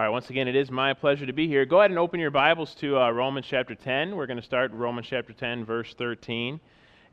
[0.00, 1.66] All right, once again, it is my pleasure to be here.
[1.66, 4.16] Go ahead and open your Bibles to uh, Romans chapter 10.
[4.16, 6.58] We're going to start Romans chapter 10, verse 13.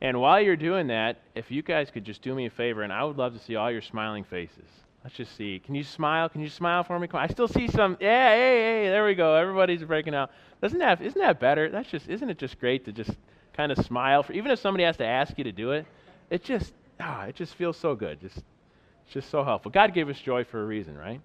[0.00, 2.90] And while you're doing that, if you guys could just do me a favor, and
[2.90, 4.64] I would love to see all your smiling faces.
[5.04, 5.58] Let's just see.
[5.58, 6.30] Can you smile?
[6.30, 7.08] Can you smile for me?
[7.12, 7.98] I still see some.
[8.00, 9.34] Yeah, hey, hey, there we go.
[9.34, 10.30] Everybody's breaking out.
[10.62, 11.68] Doesn't that isn't that better?
[11.68, 13.10] That's just isn't it just great to just
[13.52, 15.84] kind of smile for even if somebody has to ask you to do it.
[16.30, 18.18] It just ah, it just feels so good.
[18.18, 19.70] Just it's just so helpful.
[19.70, 21.20] God gave us joy for a reason, right?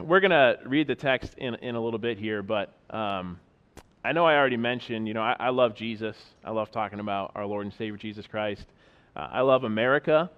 [0.00, 3.38] We're going to read the text in, in a little bit here, but um,
[4.04, 6.16] I know I already mentioned, you know, I, I, love Jesus.
[6.44, 8.64] I love talking about our Lord and Savior Jesus Christ.
[9.14, 10.30] Uh, I love America.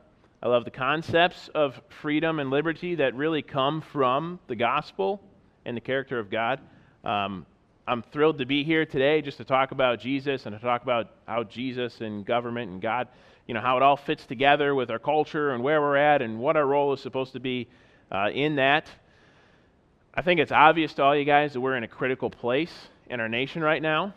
[0.43, 5.21] I love the concepts of freedom and liberty that really come from the gospel
[5.65, 6.61] and the character of God.
[7.05, 7.47] Um,
[7.87, 11.11] I'm thrilled to be here today just to talk about Jesus and to talk about
[11.27, 13.09] how Jesus and government and God,
[13.47, 16.39] you know, how it all fits together with our culture and where we're at and
[16.39, 17.69] what our role is supposed to be
[18.11, 18.89] uh, in that.
[20.17, 22.73] I think it's obvious to all you guys that we're in a critical place
[23.11, 24.15] in our nation right now.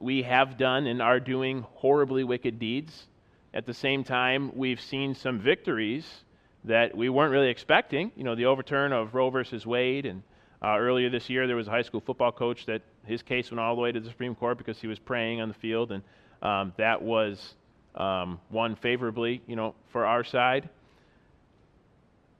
[0.00, 3.06] We have done and are doing horribly wicked deeds.
[3.54, 6.04] At the same time, we've seen some victories
[6.64, 8.10] that we weren't really expecting.
[8.16, 10.24] You know, the overturn of Roe versus Wade, and
[10.60, 13.60] uh, earlier this year there was a high school football coach that his case went
[13.60, 16.02] all the way to the Supreme Court because he was praying on the field, and
[16.42, 17.54] um, that was
[17.94, 20.68] um, won favorably, you know, for our side.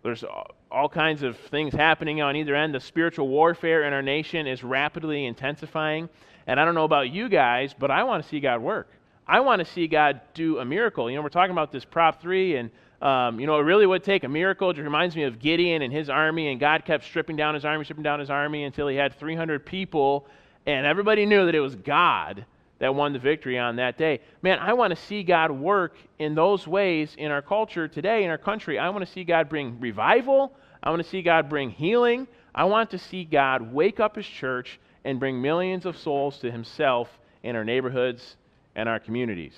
[0.06, 0.24] There's
[0.70, 2.72] all kinds of things happening on either end.
[2.72, 6.08] The spiritual warfare in our nation is rapidly intensifying.
[6.46, 8.88] And I don't know about you guys, but I want to see God work.
[9.26, 11.10] I want to see God do a miracle.
[11.10, 12.70] You know, we're talking about this Prop 3, and,
[13.02, 14.70] um, you know, it really would take a miracle.
[14.70, 17.82] It reminds me of Gideon and his army, and God kept stripping down his army,
[17.82, 20.28] stripping down his army until he had 300 people,
[20.66, 22.46] and everybody knew that it was God
[22.78, 24.20] that won the victory on that day.
[24.42, 28.30] Man, I want to see God work in those ways in our culture today, in
[28.30, 28.78] our country.
[28.78, 30.52] I want to see God bring revival.
[30.82, 32.28] I want to see God bring healing.
[32.54, 36.50] I want to see God wake up His church and bring millions of souls to
[36.50, 37.08] Himself
[37.42, 38.36] in our neighborhoods
[38.74, 39.54] and our communities.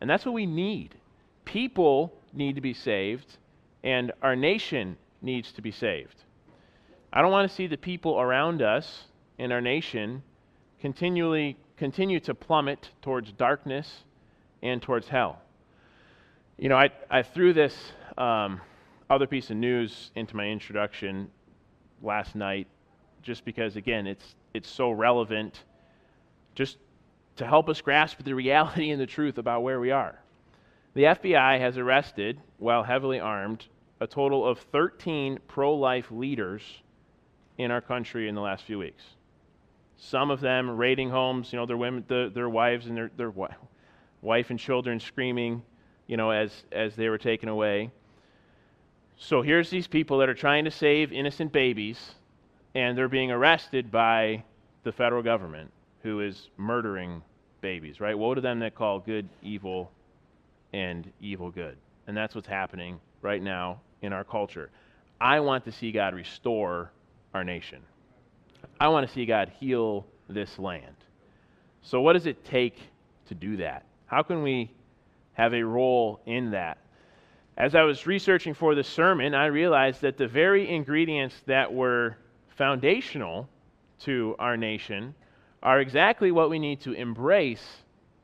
[0.00, 0.94] And that's what we need.
[1.44, 3.38] People need to be saved,
[3.82, 6.16] and our nation needs to be saved.
[7.12, 9.04] I don't want to see the people around us
[9.38, 10.22] in our nation
[10.80, 14.04] continually continue to plummet towards darkness
[14.62, 15.40] and towards hell.
[16.58, 17.76] You know, I, I threw this
[18.16, 18.60] um,
[19.10, 21.30] other piece of news into my introduction
[22.02, 22.66] last night
[23.22, 25.64] just because, again, it's, it's so relevant
[26.54, 26.78] just
[27.36, 30.18] to help us grasp the reality and the truth about where we are.
[30.94, 33.66] The FBI has arrested, while heavily armed,
[34.00, 36.62] a total of 13 pro life leaders
[37.56, 39.02] in our country in the last few weeks.
[40.04, 43.32] Some of them raiding homes, you know, their women, the, their wives and their, their
[44.20, 45.62] wife and children screaming,
[46.08, 47.92] you know, as, as they were taken away.
[49.16, 52.16] So here's these people that are trying to save innocent babies,
[52.74, 54.42] and they're being arrested by
[54.82, 55.70] the federal government,
[56.02, 57.22] who is murdering
[57.60, 58.18] babies, right?
[58.18, 59.92] Woe to them that call good evil
[60.72, 61.76] and evil good.
[62.08, 64.68] And that's what's happening right now in our culture.
[65.20, 66.90] I want to see God restore
[67.34, 67.82] our nation.
[68.82, 70.96] I want to see God heal this land.
[71.82, 72.76] So, what does it take
[73.28, 73.84] to do that?
[74.06, 74.72] How can we
[75.34, 76.78] have a role in that?
[77.56, 82.16] As I was researching for this sermon, I realized that the very ingredients that were
[82.56, 83.48] foundational
[84.00, 85.14] to our nation
[85.62, 87.64] are exactly what we need to embrace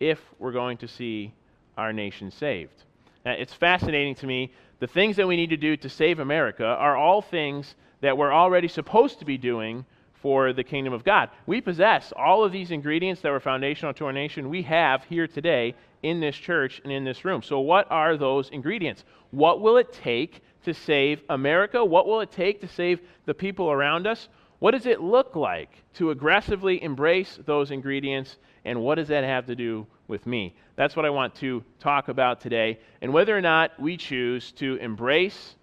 [0.01, 1.33] if we're going to see
[1.77, 2.83] our nation saved.
[3.25, 4.53] Now, it's fascinating to me.
[4.81, 8.33] The things that we need to do to save America are all things that we're
[8.33, 9.85] already supposed to be doing
[10.23, 11.31] for the kingdom of God.
[11.47, 15.27] We possess all of these ingredients that were foundational to our nation, we have here
[15.27, 17.43] today in this church and in this room.
[17.43, 19.05] So, what are those ingredients?
[19.31, 21.85] What will it take to save America?
[21.85, 24.29] What will it take to save the people around us?
[24.59, 28.37] What does it look like to aggressively embrace those ingredients?
[28.65, 30.55] And what does that have to do with me?
[30.77, 32.81] That's what I want to talk about today.
[33.01, 35.55] And whether or not we choose to embrace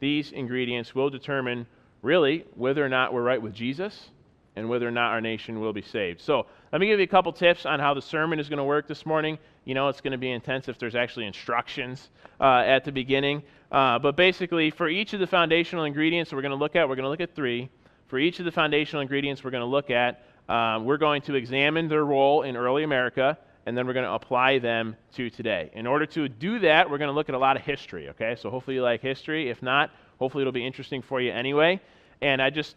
[0.00, 1.66] these ingredients will determine
[2.04, 4.10] really whether or not we're right with Jesus
[4.56, 6.20] and whether or not our nation will be saved.
[6.20, 8.64] So, let me give you a couple tips on how the sermon is going to
[8.64, 9.38] work this morning.
[9.64, 12.08] You know, it's going to be intense if there's actually instructions
[12.40, 13.42] uh, at the beginning.
[13.70, 16.96] Uh, but basically, for each of the foundational ingredients we're going to look at, we're
[16.96, 17.70] going to look at three.
[18.08, 21.34] For each of the foundational ingredients we're going to look at, um, we're going to
[21.34, 25.70] examine their role in early America, and then we're going to apply them to today.
[25.72, 28.36] In order to do that, we're going to look at a lot of history, okay?
[28.38, 29.48] So hopefully you like history.
[29.48, 31.80] If not, hopefully it'll be interesting for you anyway.
[32.20, 32.76] And I just,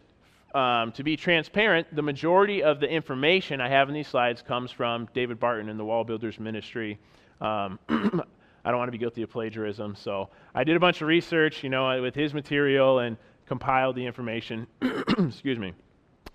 [0.54, 4.70] um, to be transparent, the majority of the information I have in these slides comes
[4.70, 6.98] from David Barton and the WallBuilders Ministry.
[7.40, 11.08] Um, I don't want to be guilty of plagiarism, so I did a bunch of
[11.08, 14.66] research, you know, with his material and compiled the information.
[14.82, 15.72] Excuse me.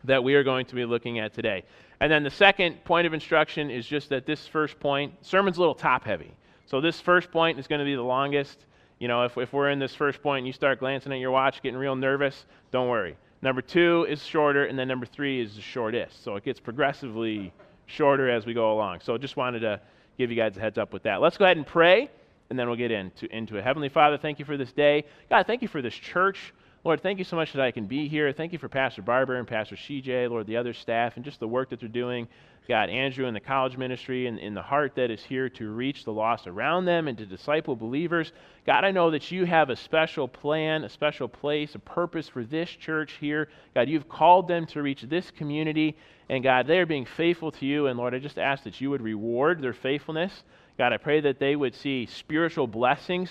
[0.06, 1.64] that we are going to be looking at today.
[2.00, 5.60] And then the second point of instruction is just that this first point, sermon's a
[5.60, 6.34] little top heavy.
[6.66, 8.66] So this first point is going to be the longest.
[9.04, 11.32] You know, if, if we're in this first point and you start glancing at your
[11.32, 13.18] watch, getting real nervous, don't worry.
[13.42, 16.24] Number two is shorter, and then number three is the shortest.
[16.24, 17.52] So it gets progressively
[17.86, 19.02] shorter as we go along.
[19.02, 19.82] So just wanted to
[20.18, 21.20] give you guys a heads up with that.
[21.20, 22.10] Let's go ahead and pray,
[22.50, 23.66] and then we'll get into, into it.
[23.66, 25.04] Heavenly Father, thank you for this day.
[25.30, 26.54] God, thank you for this church.
[26.86, 28.34] Lord, thank you so much that I can be here.
[28.34, 31.48] Thank you for Pastor Barber and Pastor CJ, Lord, the other staff, and just the
[31.48, 32.28] work that they're doing.
[32.68, 36.04] God, Andrew and the college ministry and in the heart that is here to reach
[36.04, 38.34] the lost around them and to disciple believers.
[38.66, 42.44] God, I know that you have a special plan, a special place, a purpose for
[42.44, 43.48] this church here.
[43.74, 45.96] God, you've called them to reach this community.
[46.28, 47.88] And God, they are being faithful to you.
[47.88, 50.44] And Lord, I just ask that you would reward their faithfulness.
[50.78, 53.30] God, I pray that they would see spiritual blessings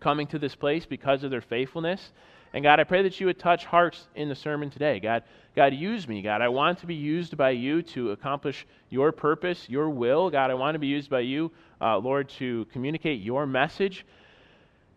[0.00, 2.12] coming to this place because of their faithfulness.
[2.52, 5.00] And God, I pray that you would touch hearts in the sermon today.
[5.00, 6.22] God, God, use me.
[6.22, 10.30] God, I want to be used by you to accomplish your purpose, your will.
[10.30, 11.50] God, I want to be used by you,
[11.80, 14.06] uh, Lord, to communicate your message.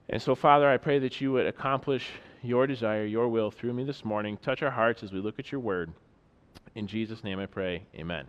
[0.09, 2.09] And so, Father, I pray that you would accomplish
[2.41, 4.37] your desire, your will through me this morning.
[4.37, 5.93] Touch our hearts as we look at your word.
[6.75, 7.83] In Jesus' name I pray.
[7.95, 8.25] Amen.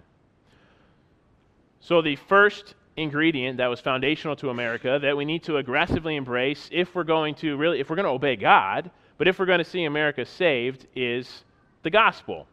[1.81, 6.69] So, the first ingredient that was foundational to America that we need to aggressively embrace
[6.70, 8.90] if we're going to really, if we're going to obey God,
[9.20, 11.44] but if we're going to see America saved, is
[11.82, 12.46] the gospel.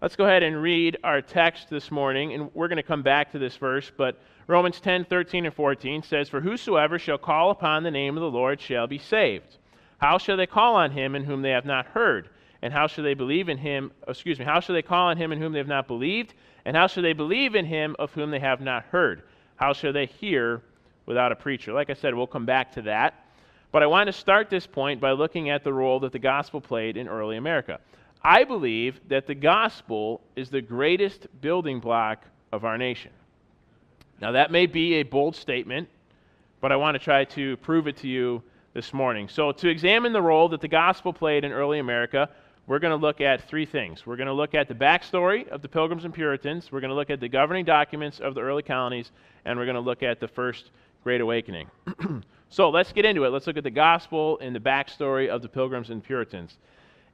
[0.00, 3.30] Let's go ahead and read our text this morning, and we're going to come back
[3.30, 4.18] to this verse, but
[4.48, 8.36] Romans 10 13 and 14 says, For whosoever shall call upon the name of the
[8.36, 9.58] Lord shall be saved.
[9.98, 12.30] How shall they call on him in whom they have not heard?
[12.62, 13.92] And how shall they believe in him?
[14.08, 16.34] Excuse me, how shall they call on him in whom they have not believed?
[16.64, 19.22] And how shall they believe in him of whom they have not heard?
[19.54, 20.62] How shall they hear
[21.06, 21.72] without a preacher?
[21.72, 23.21] Like I said, we'll come back to that.
[23.72, 26.60] But I want to start this point by looking at the role that the gospel
[26.60, 27.80] played in early America.
[28.22, 33.10] I believe that the gospel is the greatest building block of our nation.
[34.20, 35.88] Now, that may be a bold statement,
[36.60, 38.42] but I want to try to prove it to you
[38.74, 39.28] this morning.
[39.28, 42.28] So, to examine the role that the gospel played in early America,
[42.66, 44.06] we're going to look at three things.
[44.06, 46.94] We're going to look at the backstory of the Pilgrims and Puritans, we're going to
[46.94, 49.10] look at the governing documents of the early colonies,
[49.44, 50.70] and we're going to look at the first
[51.02, 51.68] Great Awakening.
[52.52, 53.30] So let's get into it.
[53.30, 56.58] Let's look at the gospel and the backstory of the Pilgrims and Puritans.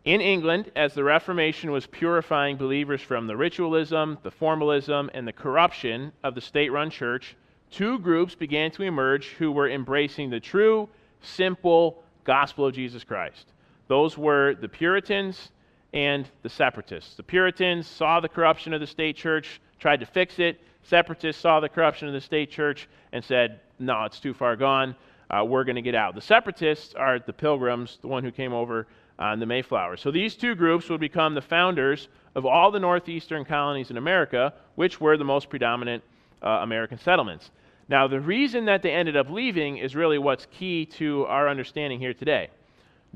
[0.04, 5.32] In England, as the Reformation was purifying believers from the ritualism, the formalism, and the
[5.32, 7.36] corruption of the state run church,
[7.70, 10.88] two groups began to emerge who were embracing the true,
[11.20, 13.52] simple gospel of Jesus Christ.
[13.86, 15.52] Those were the Puritans
[15.92, 17.14] and the Separatists.
[17.14, 20.60] The Puritans saw the corruption of the state church, tried to fix it.
[20.82, 24.96] Separatists saw the corruption of the state church and said, no, it's too far gone
[25.30, 26.14] uh, we're going to get out.
[26.14, 28.86] The separatists are the pilgrims, the one who came over
[29.18, 29.96] on the Mayflower.
[29.96, 34.54] So these two groups would become the founders of all the northeastern colonies in America,
[34.76, 36.02] which were the most predominant
[36.42, 37.50] uh, American settlements.
[37.88, 41.98] Now, the reason that they ended up leaving is really what's key to our understanding
[41.98, 42.50] here today.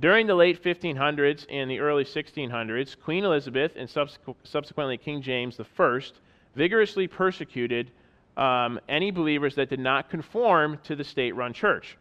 [0.00, 5.60] During the late 1500s and the early 1600s, Queen Elizabeth and subsequ- subsequently King James
[5.60, 6.00] I
[6.56, 7.90] vigorously persecuted
[8.36, 11.98] um, any believers that did not conform to the state run church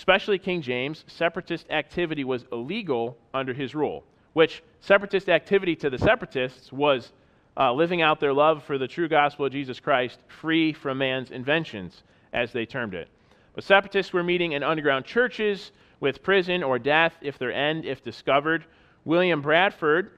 [0.00, 4.02] especially King James, separatist activity was illegal under his rule,
[4.32, 7.12] which separatist activity to the separatists was
[7.58, 11.30] uh, living out their love for the true gospel of Jesus Christ free from man's
[11.30, 12.02] inventions,
[12.32, 13.08] as they termed it.
[13.54, 18.02] But separatists were meeting in underground churches with prison or death if their end, if
[18.02, 18.64] discovered.
[19.04, 20.12] William Bradford,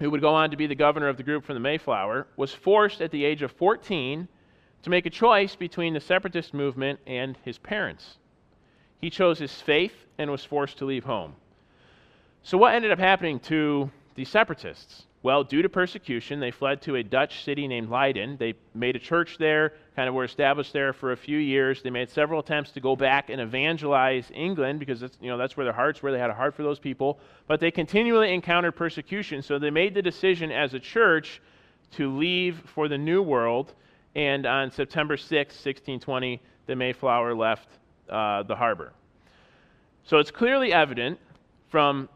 [0.00, 2.52] who would go on to be the governor of the group from the Mayflower, was
[2.52, 4.26] forced at the age of 14
[4.82, 8.16] to make a choice between the separatist movement and his parents.
[9.04, 11.34] He chose his faith and was forced to leave home.
[12.42, 15.02] So, what ended up happening to the separatists?
[15.22, 18.38] Well, due to persecution, they fled to a Dutch city named Leiden.
[18.38, 21.82] They made a church there, kind of were established there for a few years.
[21.82, 25.54] They made several attempts to go back and evangelize England because that's, you know, that's
[25.54, 26.10] where their hearts were.
[26.10, 27.18] They had a heart for those people.
[27.46, 31.42] But they continually encountered persecution, so they made the decision as a church
[31.96, 33.74] to leave for the New World.
[34.14, 37.68] And on September 6, 1620, the Mayflower left
[38.08, 38.92] uh, the harbor.
[40.04, 41.18] So it's clearly evident
[41.68, 42.08] from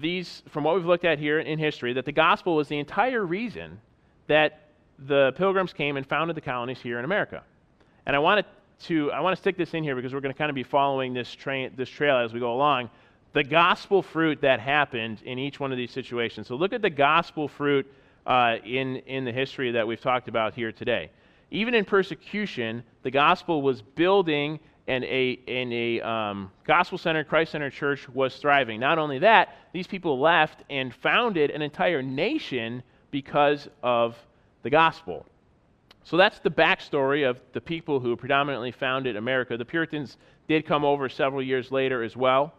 [0.00, 3.24] these, from what we've looked at here in history, that the gospel was the entire
[3.24, 3.80] reason
[4.26, 4.68] that
[4.98, 7.42] the pilgrims came and founded the colonies here in America.
[8.06, 8.44] And I want
[8.84, 10.62] to, I want to stick this in here because we're going to kind of be
[10.62, 12.90] following this, train, this trail as we go along.
[13.32, 16.46] The gospel fruit that happened in each one of these situations.
[16.46, 17.86] So look at the gospel fruit
[18.26, 21.10] uh, in, in the history that we've talked about here today.
[21.50, 27.52] Even in persecution, the gospel was building and a, and a um, gospel centered, Christ
[27.52, 28.80] centered church was thriving.
[28.80, 34.16] Not only that, these people left and founded an entire nation because of
[34.62, 35.26] the gospel.
[36.04, 39.58] So that's the backstory of the people who predominantly founded America.
[39.58, 40.16] The Puritans
[40.48, 42.54] did come over several years later as well.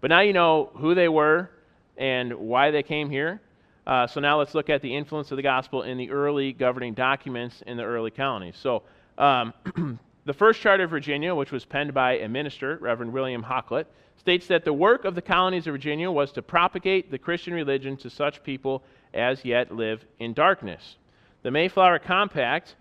[0.00, 1.48] But now you know who they were
[1.96, 3.40] and why they came here.
[3.86, 6.92] Uh, so now let's look at the influence of the gospel in the early governing
[6.92, 8.56] documents in the early colonies.
[8.60, 8.82] So
[9.16, 9.54] um,
[10.28, 13.86] the first charter of Virginia, which was penned by a minister, Reverend William Hakluyt,
[14.18, 17.96] states that the work of the colonies of Virginia was to propagate the Christian religion
[17.96, 18.82] to such people
[19.14, 20.96] as yet live in darkness.
[21.44, 22.76] The Mayflower Compact,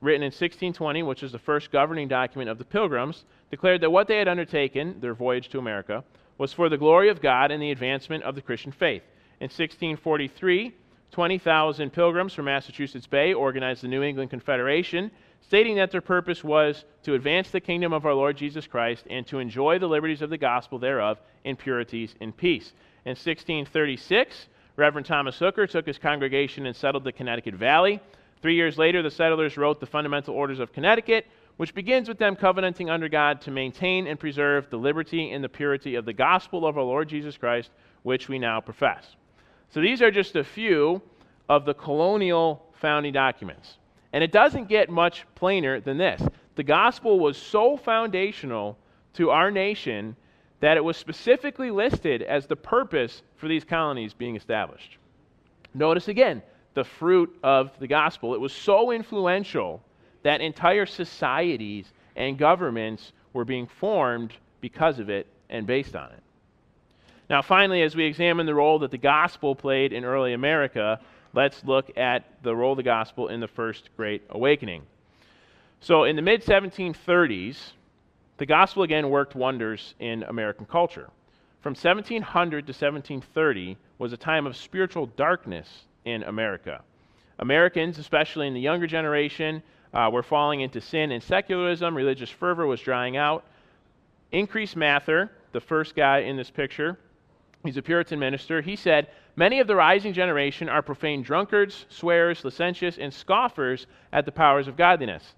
[0.00, 4.08] written in 1620, which is the first governing document of the Pilgrims, declared that what
[4.08, 6.02] they had undertaken, their voyage to America,
[6.38, 9.04] was for the glory of God and the advancement of the Christian faith.
[9.38, 10.74] In 1643,
[11.12, 16.84] 20,000 pilgrims from Massachusetts Bay organized the New England Confederation, stating that their purpose was
[17.02, 20.30] to advance the kingdom of our Lord Jesus Christ and to enjoy the liberties of
[20.30, 22.72] the gospel thereof in purities and peace.
[23.04, 28.00] In 1636, Reverend Thomas Hooker took his congregation and settled the Connecticut Valley.
[28.42, 32.36] Three years later, the settlers wrote the Fundamental Orders of Connecticut, which begins with them
[32.36, 36.66] covenanting under God to maintain and preserve the liberty and the purity of the gospel
[36.66, 37.70] of our Lord Jesus Christ,
[38.02, 39.04] which we now profess.
[39.70, 41.02] So these are just a few
[41.48, 43.76] of the colonial founding documents.
[44.12, 46.22] And it doesn't get much plainer than this.
[46.56, 48.76] The gospel was so foundational
[49.14, 50.16] to our nation
[50.60, 54.98] that it was specifically listed as the purpose for these colonies being established.
[55.74, 56.42] Notice again
[56.74, 58.34] the fruit of the gospel.
[58.34, 59.82] It was so influential
[60.22, 66.22] that entire societies and governments were being formed because of it and based on it.
[67.28, 71.00] Now, finally, as we examine the role that the gospel played in early America,
[71.32, 74.82] let's look at the role of the gospel in the First Great Awakening.
[75.80, 77.72] So, in the mid 1730s,
[78.36, 81.10] the gospel again worked wonders in American culture.
[81.60, 86.82] From 1700 to 1730 was a time of spiritual darkness in America.
[87.38, 91.94] Americans, especially in the younger generation, uh, were falling into sin and secularism.
[91.94, 93.44] Religious fervor was drying out.
[94.32, 96.98] Increase Mather, the first guy in this picture,
[97.64, 98.60] he's a Puritan minister.
[98.60, 104.24] He said, Many of the rising generation are profane drunkards, swearers, licentious, and scoffers at
[104.24, 105.34] the powers of godliness.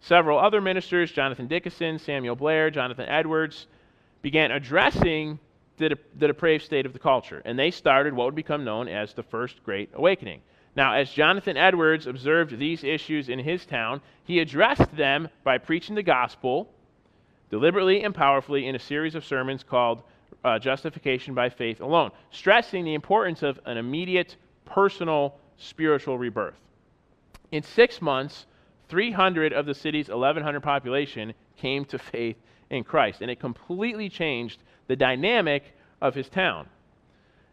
[0.00, 3.66] Several other ministers, Jonathan Dickinson, Samuel Blair, Jonathan Edwards,
[4.22, 5.38] began addressing
[5.78, 9.14] the, the depraved state of the culture, and they started what would become known as
[9.14, 10.42] the First Great Awakening.
[10.76, 15.94] Now, as Jonathan Edwards observed these issues in his town, he addressed them by preaching
[15.94, 16.70] the gospel
[17.50, 20.02] deliberately and powerfully in a series of sermons called
[20.44, 26.54] uh, Justification by Faith Alone, stressing the importance of an immediate, personal, spiritual rebirth.
[27.52, 28.46] In six months,
[28.88, 32.36] 300 of the city's 1,100 population came to faith
[32.70, 35.64] in Christ, and it completely changed the dynamic
[36.00, 36.66] of his town.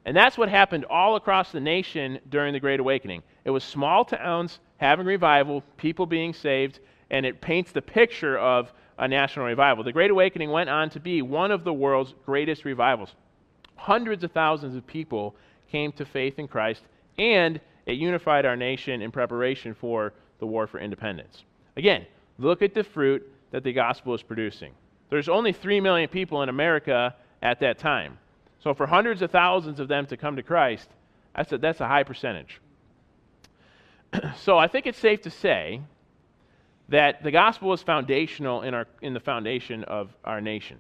[0.06, 3.24] And that's what happened all across the nation during the Great Awakening.
[3.44, 6.80] It was small towns having revival, people being saved,
[7.10, 9.84] and it paints the picture of a national revival.
[9.84, 13.14] The Great Awakening went on to be one of the world's greatest revivals.
[13.76, 15.36] Hundreds of thousands of people
[15.72, 16.82] came to faith in Christ,
[17.18, 21.44] and it unified our nation in preparation for the war for independence.
[21.76, 22.06] Again,
[22.38, 24.74] look at the fruit that the gospel is producing.
[25.10, 28.18] There's only 3 million people in America at that time.
[28.64, 30.90] So for hundreds of thousands of them to come to Christ,
[31.36, 32.60] that's a, that's a high percentage.
[34.38, 35.82] so I think it's safe to say
[36.90, 40.78] that the gospel is foundational in, our, in the foundation of our nation.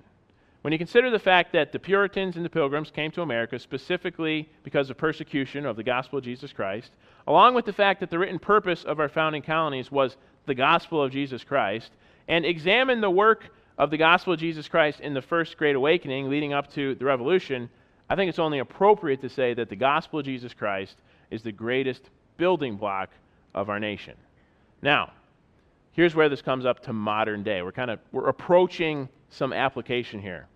[0.61, 4.49] When you consider the fact that the Puritans and the Pilgrims came to America specifically
[4.63, 6.91] because of persecution of the gospel of Jesus Christ,
[7.25, 11.01] along with the fact that the written purpose of our founding colonies was the gospel
[11.01, 11.91] of Jesus Christ,
[12.27, 16.29] and examine the work of the gospel of Jesus Christ in the first great awakening
[16.29, 17.69] leading up to the revolution,
[18.09, 20.95] I think it's only appropriate to say that the gospel of Jesus Christ
[21.29, 23.09] is the greatest building block
[23.53, 24.15] of our nation.
[24.81, 25.11] Now,
[25.97, 27.61] here's where this comes up to modern day.
[27.61, 30.47] We're kind of we're approaching some application here.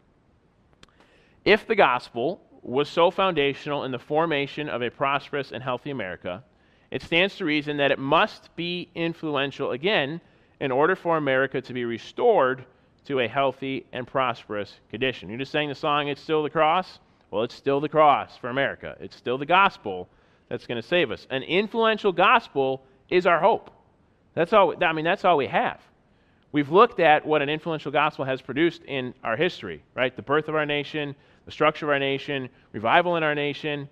[1.43, 6.43] If the gospel was so foundational in the formation of a prosperous and healthy America,
[6.91, 10.21] it stands to reason that it must be influential again
[10.59, 12.63] in order for America to be restored
[13.05, 15.27] to a healthy and prosperous condition.
[15.29, 16.99] You just sang the song, It's Still the Cross?
[17.31, 18.95] Well, it's still the cross for America.
[18.99, 20.09] It's still the gospel
[20.49, 21.25] that's going to save us.
[21.29, 23.71] An influential gospel is our hope.
[24.33, 25.79] That's all, I mean, that's all we have.
[26.51, 30.15] We've looked at what an influential gospel has produced in our history, right?
[30.15, 33.89] The birth of our nation, the structure of our nation, revival in our nation.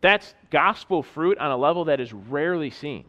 [0.00, 3.04] That's gospel fruit on a level that is rarely seen.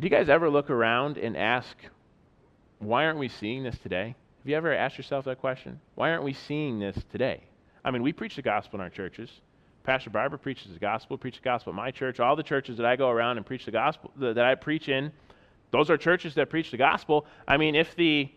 [0.00, 1.76] Do you guys ever look around and ask,
[2.78, 4.14] why aren't we seeing this today?
[4.38, 5.80] Have you ever asked yourself that question?
[5.94, 7.42] Why aren't we seeing this today?
[7.84, 9.30] I mean, we preach the gospel in our churches.
[9.88, 12.20] Pastor Barber preaches the gospel, preach the gospel at my church.
[12.20, 15.10] All the churches that I go around and preach the gospel, that I preach in,
[15.70, 17.24] those are churches that preach the gospel.
[17.48, 18.28] I mean, if the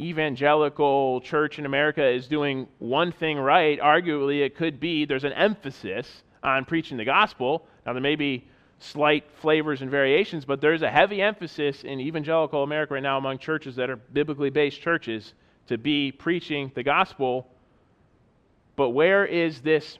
[0.00, 5.34] evangelical church in America is doing one thing right, arguably it could be there's an
[5.34, 7.64] emphasis on preaching the gospel.
[7.86, 8.44] Now, there may be
[8.80, 13.38] slight flavors and variations, but there's a heavy emphasis in evangelical America right now among
[13.38, 15.32] churches that are biblically based churches
[15.68, 17.46] to be preaching the gospel.
[18.74, 19.98] But where is this,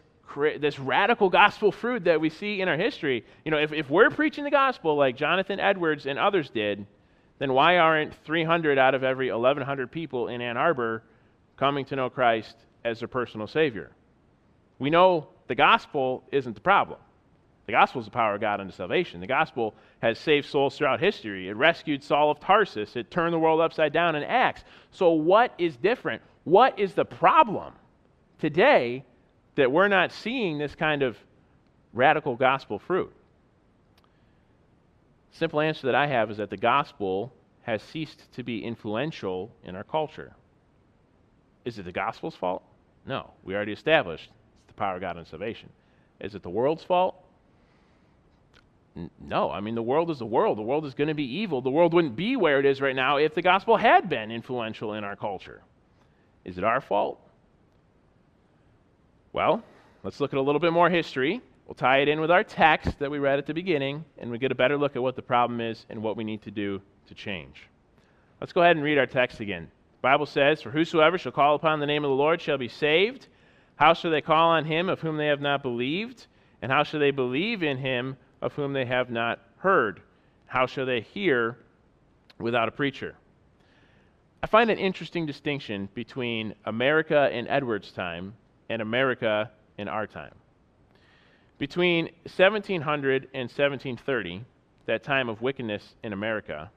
[0.59, 3.25] this radical gospel fruit that we see in our history?
[3.45, 6.87] You know, if, if we're preaching the gospel like Jonathan Edwards and others did,
[7.39, 11.03] then why aren't 300 out of every 1,100 people in Ann Arbor
[11.57, 13.91] coming to know Christ as their personal Savior?
[14.79, 16.99] We know the gospel isn't the problem.
[17.67, 19.21] The gospel is the power of God unto salvation.
[19.21, 21.49] The gospel has saved souls throughout history.
[21.49, 22.95] It rescued Saul of Tarsus.
[22.95, 24.63] It turned the world upside down in Acts.
[24.93, 26.23] So, what is different?
[26.45, 27.75] What is the problem
[28.39, 29.05] today
[29.57, 31.17] that we're not seeing this kind of
[31.93, 33.13] radical gospel fruit?
[35.33, 37.33] Simple answer that I have is that the gospel
[37.63, 40.33] has ceased to be influential in our culture.
[41.65, 42.63] Is it the gospel's fault?
[43.07, 43.33] No.
[43.45, 45.69] We already established it's the power of God unto salvation.
[46.21, 47.23] Is it the world's fault?
[49.21, 50.57] No, I mean, the world is the world.
[50.57, 51.61] The world is going to be evil.
[51.61, 54.95] The world wouldn't be where it is right now if the gospel had been influential
[54.95, 55.61] in our culture.
[56.45, 57.21] Is it our fault?
[59.37, 59.63] Well,
[60.03, 61.43] let's look at a little bit more history.
[61.67, 64.39] We'll tie it in with our text that we read at the beginning, and we
[64.39, 66.81] get a better look at what the problem is and what we need to do
[67.09, 67.69] to change.
[68.41, 69.65] Let's go ahead and read our text again.
[69.97, 72.69] The Bible says, For whosoever shall call upon the name of the Lord shall be
[72.69, 73.27] saved.
[73.75, 76.29] How shall they call on him of whom they have not believed?
[76.63, 80.01] And how shall they believe in him of whom they have not heard?
[80.47, 81.59] How shall they hear
[82.39, 83.17] without a preacher?
[84.43, 88.33] I find an interesting distinction between America in Edwards' time
[88.69, 90.35] and America in our time.
[91.59, 94.45] Between 1700 and 1730,
[94.87, 96.71] that time of wickedness in America,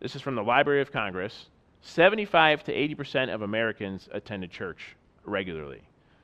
[0.00, 1.46] this is from the Library of Congress,
[1.80, 5.82] 75 to 80 percent of Americans attended church regularly.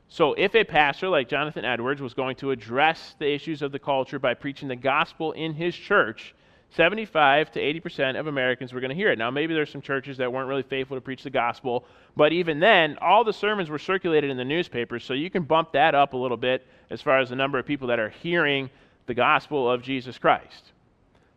[0.08, 3.78] So, if a pastor like Jonathan Edwards was going to address the issues of the
[3.78, 6.34] culture by preaching the gospel in his church,
[6.76, 9.18] 75 to 80 percent of Americans were going to hear it.
[9.18, 11.84] Now, maybe there's some churches that weren't really faithful to preach the gospel,
[12.16, 15.72] but even then, all the sermons were circulated in the newspapers, so you can bump
[15.72, 18.70] that up a little bit as far as the number of people that are hearing
[19.06, 20.72] the gospel of Jesus Christ.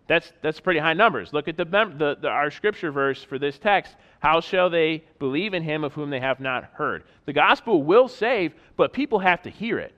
[0.08, 1.34] That's, that's pretty high numbers.
[1.34, 3.96] Look at the, the, the, our scripture verse for this text.
[4.20, 7.04] How shall they believe in him of whom they have not heard?
[7.26, 9.94] The gospel will save, but people have to hear it.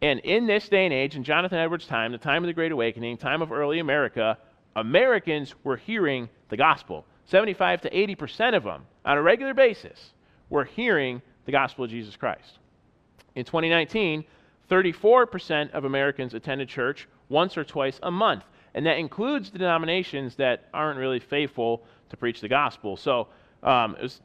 [0.00, 2.72] And in this day and age, in Jonathan Edwards' time, the time of the Great
[2.72, 4.38] Awakening, time of early America,
[4.76, 7.04] Americans were hearing the gospel.
[7.26, 10.12] 75 to 80% of them, on a regular basis,
[10.50, 12.58] were hearing the gospel of Jesus Christ.
[13.34, 14.24] In 2019,
[14.70, 20.36] 34% of Americans attended church once or twice a month and that includes the denominations
[20.36, 22.96] that aren't really faithful to preach the gospel.
[22.96, 23.28] So
[23.62, 24.20] um, it was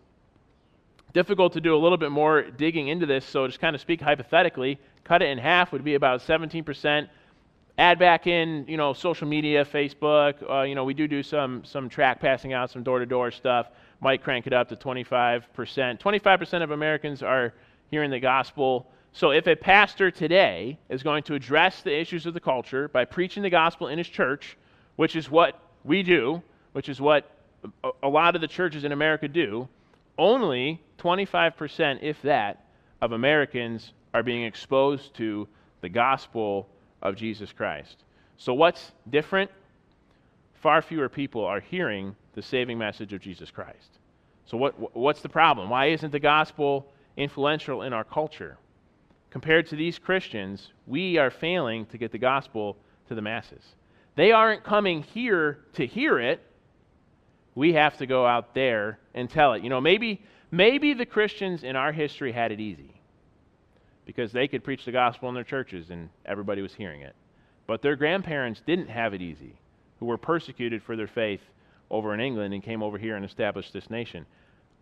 [1.13, 3.25] difficult to do a little bit more digging into this.
[3.25, 7.10] So just kind of speak hypothetically, cut it in half would be about 17%.
[7.77, 10.49] Add back in, you know, social media, Facebook.
[10.49, 13.67] Uh, you know, we do do some some track passing out, some door-to-door stuff.
[13.99, 15.43] Might crank it up to 25%.
[15.53, 17.53] 25% of Americans are
[17.89, 18.87] hearing the gospel
[19.17, 23.03] so, if a pastor today is going to address the issues of the culture by
[23.05, 24.57] preaching the gospel in his church,
[24.95, 27.31] which is what we do, which is what
[28.03, 29.67] a lot of the churches in America do,
[30.19, 32.67] only 25%, if that,
[33.01, 35.47] of Americans are being exposed to
[35.81, 36.69] the gospel
[37.01, 38.03] of Jesus Christ.
[38.38, 39.51] So, what's different?
[40.62, 43.99] Far fewer people are hearing the saving message of Jesus Christ.
[44.45, 45.69] So, what, what's the problem?
[45.69, 48.57] Why isn't the gospel influential in our culture?
[49.29, 53.63] compared to these Christians, we are failing to get the gospel to the masses.
[54.15, 56.41] They aren't coming here to hear it.
[57.55, 59.63] We have to go out there and tell it.
[59.63, 62.96] You know, maybe maybe the Christians in our history had it easy
[64.08, 67.13] because they could preach the gospel in their churches and everybody was hearing it.
[67.67, 69.54] But their grandparents didn't have it easy,
[70.00, 71.41] who were persecuted for their faith
[71.91, 74.26] over in England and came over here and established this nation.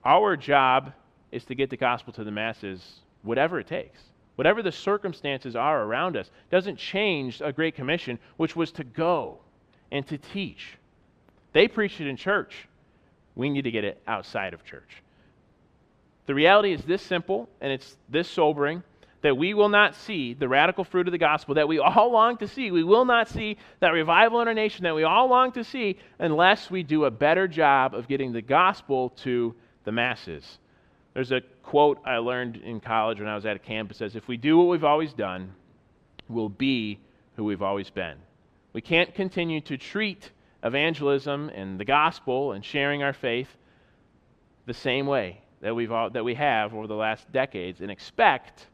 [0.05, 0.93] Our job
[1.33, 3.99] is to get the gospel to the masses, whatever it takes
[4.35, 9.39] whatever the circumstances are around us, doesn't change a Great Commission, which was to go
[9.91, 10.77] and to teach.
[11.53, 12.67] They preached it in church.
[13.35, 15.01] We need to get it outside of church.
[16.25, 18.83] The reality is this simple and it's this sobering
[19.25, 22.37] that we will not see the radical fruit of the gospel that we all long
[22.37, 22.69] to see.
[22.69, 25.97] We will not see that revival in our nation that we all long to see
[26.19, 30.59] unless we do a better job of getting the gospel to the masses.
[31.15, 33.95] There's a quote I learned in college when I was at a camp.
[33.95, 35.55] Says, If we do what we've always done,
[36.29, 36.99] we'll be
[37.35, 38.17] who we've always been.
[38.73, 40.29] We can't continue to treat
[40.63, 43.49] evangelism and the gospel and sharing our faith
[44.67, 48.67] the same way that, we've all, that we have over the last decades and expect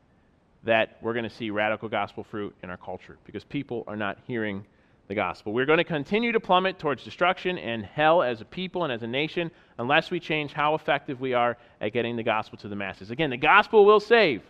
[0.64, 4.18] that we're going to see radical gospel fruit in our culture because people are not
[4.28, 4.66] hearing
[5.08, 5.54] the gospel.
[5.54, 9.04] We're going to continue to plummet towards destruction and hell as a people and as
[9.04, 12.76] a nation unless we change how effective we are at getting the gospel to the
[12.76, 13.12] masses.
[13.12, 14.42] Again, the gospel will save.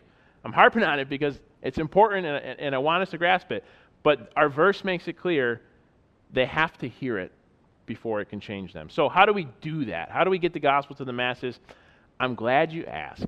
[0.44, 3.64] I'm harping on it because it's important and, and I want us to grasp it.
[4.04, 5.62] But our verse makes it clear
[6.34, 7.32] they have to hear it
[7.86, 8.90] before it can change them.
[8.90, 10.10] So, how do we do that?
[10.10, 11.60] How do we get the gospel to the masses?
[12.20, 13.26] I'm glad you asked.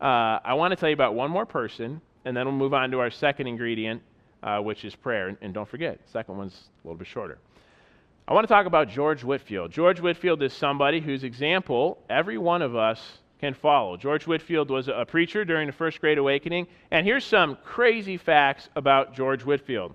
[0.00, 2.90] Uh, I want to tell you about one more person, and then we'll move on
[2.90, 4.02] to our second ingredient,
[4.42, 5.28] uh, which is prayer.
[5.28, 7.38] And, and don't forget, second one's a little bit shorter.
[8.28, 9.70] I want to talk about George Whitefield.
[9.70, 13.96] George Whitefield is somebody whose example every one of us can follow.
[13.96, 18.68] George Whitefield was a preacher during the First Great Awakening, and here's some crazy facts
[18.74, 19.94] about George Whitefield.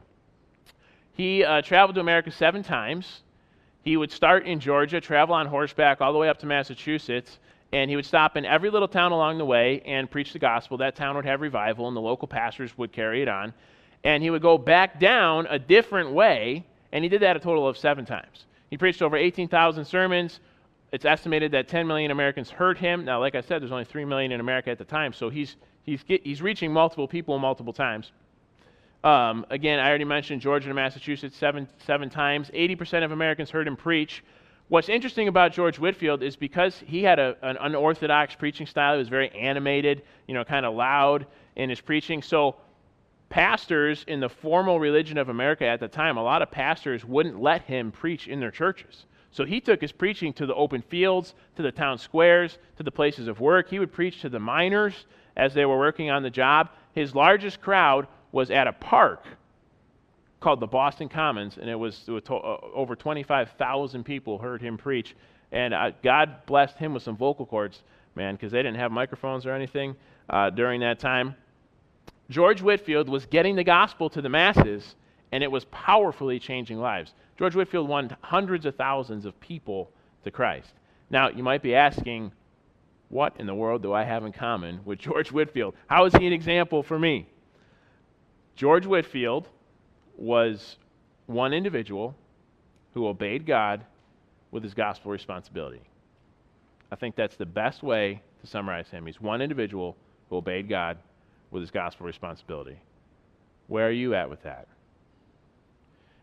[1.13, 3.21] He uh, traveled to America seven times.
[3.83, 7.39] He would start in Georgia, travel on horseback all the way up to Massachusetts,
[7.73, 10.77] and he would stop in every little town along the way and preach the gospel.
[10.77, 13.53] That town would have revival, and the local pastors would carry it on.
[14.03, 17.67] And he would go back down a different way, and he did that a total
[17.67, 18.45] of seven times.
[18.69, 20.39] He preached over 18,000 sermons.
[20.91, 23.05] It's estimated that 10 million Americans heard him.
[23.05, 25.55] Now, like I said, there's only 3 million in America at the time, so he's,
[25.83, 28.11] he's, he's reaching multiple people multiple times.
[29.03, 32.51] Um, again, I already mentioned Georgia and Massachusetts seven, seven times.
[32.53, 34.23] 80% of Americans heard him preach.
[34.71, 38.99] What's interesting about George Whitefield is because he had a, an unorthodox preaching style, he
[38.99, 41.25] was very animated, you know, kind of loud
[41.57, 42.21] in his preaching.
[42.21, 42.55] So,
[43.27, 47.41] pastors in the formal religion of America at the time, a lot of pastors wouldn't
[47.41, 49.07] let him preach in their churches.
[49.31, 52.91] So he took his preaching to the open fields, to the town squares, to the
[52.91, 53.69] places of work.
[53.69, 55.05] He would preach to the miners
[55.35, 56.69] as they were working on the job.
[56.93, 59.25] His largest crowd was at a park
[60.41, 64.61] called the Boston Commons, and it was, it was to, uh, over 25,000 people heard
[64.61, 65.15] him preach.
[65.51, 67.83] And uh, God blessed him with some vocal cords,
[68.15, 69.95] man, because they didn't have microphones or anything
[70.29, 71.35] uh, during that time.
[72.29, 74.95] George Whitefield was getting the gospel to the masses,
[75.31, 77.13] and it was powerfully changing lives.
[77.37, 79.91] George Whitefield won hundreds of thousands of people
[80.23, 80.71] to Christ.
[81.09, 82.31] Now, you might be asking,
[83.09, 85.75] what in the world do I have in common with George Whitefield?
[85.87, 87.27] How is he an example for me?
[88.55, 89.47] George Whitefield
[90.21, 90.77] was
[91.25, 92.15] one individual
[92.93, 93.83] who obeyed God
[94.51, 95.81] with his gospel responsibility.
[96.91, 99.05] I think that's the best way to summarize him.
[99.05, 99.95] He's one individual
[100.29, 100.97] who obeyed God
[101.49, 102.77] with his gospel responsibility.
[103.67, 104.67] Where are you at with that?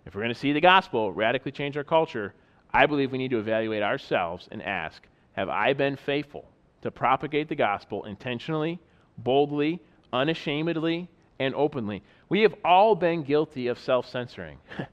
[0.07, 2.35] If we're going to see the gospel radically change our culture,
[2.73, 6.45] I believe we need to evaluate ourselves and ask Have I been faithful
[6.83, 8.79] to propagate the gospel intentionally,
[9.19, 9.81] boldly,
[10.13, 11.09] unashamedly,
[11.39, 12.03] and openly.
[12.29, 14.59] We have all been guilty of self censoring.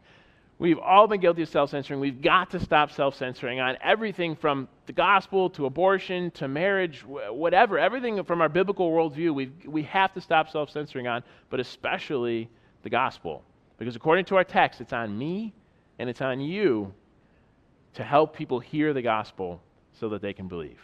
[0.58, 2.00] We've all been guilty of self censoring.
[2.00, 7.04] We've got to stop self censoring on everything from the gospel to abortion to marriage,
[7.06, 7.78] whatever.
[7.78, 12.50] Everything from our biblical worldview, we we have to stop self censoring on, but especially
[12.84, 13.44] the gospel.
[13.78, 15.54] Because according to our text, it's on me
[16.00, 16.94] and it's on you
[17.96, 19.62] to help people hear the gospel
[20.00, 20.80] so that they can believe.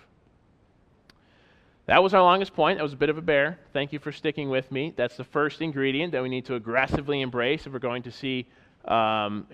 [1.91, 2.77] That was our longest point.
[2.77, 3.59] That was a bit of a bear.
[3.73, 4.93] Thank you for sticking with me.
[4.95, 8.47] That's the first ingredient that we need to aggressively embrace if we're going to see
[8.85, 9.45] um,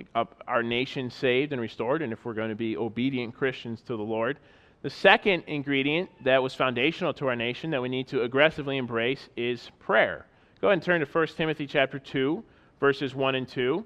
[0.47, 4.03] our nation saved and restored, and if we're going to be obedient Christians to the
[4.03, 4.37] Lord.
[4.83, 9.29] The second ingredient that was foundational to our nation that we need to aggressively embrace
[9.35, 10.27] is prayer.
[10.61, 12.43] Go ahead and turn to 1 Timothy chapter 2,
[12.79, 13.83] verses 1 and 2.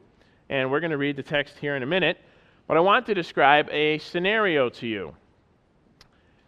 [0.49, 2.17] And we're going to read the text here in a minute.
[2.67, 5.15] But I want to describe a scenario to you.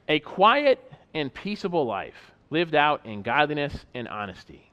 [0.10, 4.70] A quiet and peaceable life lived out in godliness and honesty.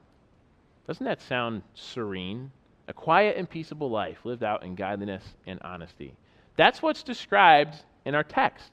[0.87, 2.50] Doesn't that sound serene?
[2.88, 6.14] A quiet and peaceable life lived out in godliness and honesty.
[6.57, 8.72] That's what's described in our text.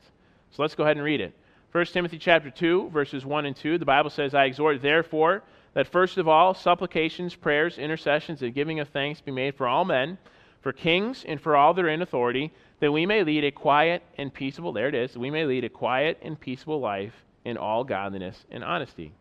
[0.51, 1.34] So let's go ahead and read it.
[1.73, 5.88] 1 Timothy chapter 2 verses 1 and 2 the Bible says I exhort therefore that
[5.88, 10.17] first of all supplications prayers intercessions and giving of thanks be made for all men
[10.62, 14.01] for kings and for all that are in authority that we may lead a quiet
[14.17, 17.13] and peaceable there it is we may lead a quiet and peaceable life
[17.47, 19.13] in all godliness and honesty.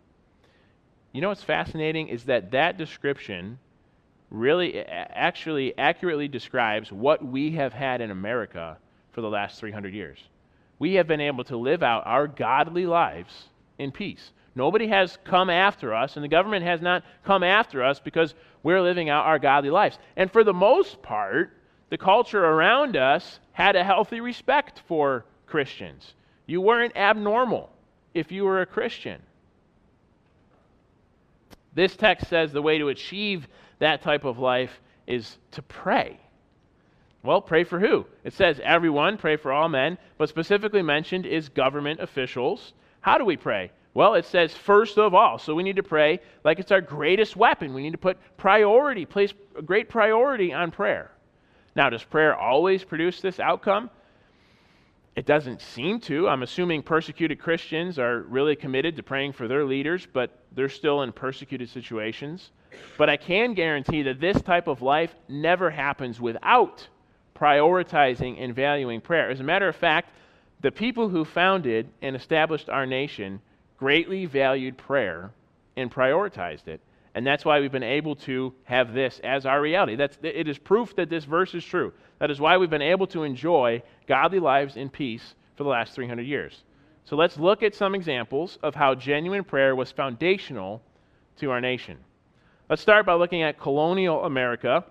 [1.12, 3.60] You know what's fascinating is that that description
[4.30, 8.78] really actually accurately describes what we have had in America
[9.12, 10.18] for the last 300 years.
[10.80, 13.44] We have been able to live out our godly lives
[13.78, 14.32] in peace.
[14.56, 18.34] Nobody has come after us, and the government has not come after us because
[18.64, 20.00] we're living out our godly lives.
[20.16, 21.56] And for the most part,
[21.90, 26.14] the culture around us had a healthy respect for Christians.
[26.46, 27.70] You weren't abnormal
[28.16, 29.20] if you were a Christian.
[31.74, 33.46] This text says the way to achieve
[33.78, 36.18] that type of life is to pray.
[37.22, 38.06] Well, pray for who?
[38.24, 42.72] It says everyone, pray for all men, but specifically mentioned is government officials.
[43.00, 43.70] How do we pray?
[43.92, 45.38] Well, it says first of all.
[45.38, 47.74] So we need to pray like it's our greatest weapon.
[47.74, 51.10] We need to put priority, place a great priority on prayer.
[51.74, 53.90] Now, does prayer always produce this outcome?
[55.16, 56.28] It doesn't seem to.
[56.28, 61.02] I'm assuming persecuted Christians are really committed to praying for their leaders, but they're still
[61.02, 62.50] in persecuted situations.
[62.98, 66.86] But I can guarantee that this type of life never happens without
[67.34, 69.30] prioritizing and valuing prayer.
[69.30, 70.10] As a matter of fact,
[70.60, 73.40] the people who founded and established our nation
[73.78, 75.30] greatly valued prayer
[75.76, 76.80] and prioritized it.
[77.16, 79.96] And that's why we've been able to have this as our reality.
[79.96, 81.94] That's, it is proof that this verse is true.
[82.18, 85.94] That is why we've been able to enjoy godly lives in peace for the last
[85.94, 86.62] 300 years.
[87.04, 90.82] So let's look at some examples of how genuine prayer was foundational
[91.38, 91.96] to our nation.
[92.68, 94.84] Let's start by looking at colonial America.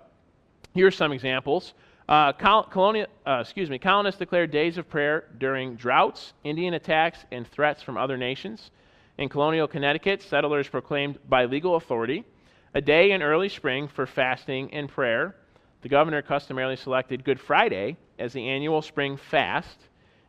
[0.73, 1.75] Here are some examples.
[2.09, 7.19] Uh, col- colonial, uh, excuse me, colonists declared days of prayer during droughts, Indian attacks,
[7.31, 8.71] and threats from other nations.
[9.17, 12.25] In colonial Connecticut, settlers proclaimed by legal authority
[12.73, 15.35] a day in early spring for fasting and prayer.
[15.81, 19.79] The governor customarily selected Good Friday as the annual spring fast.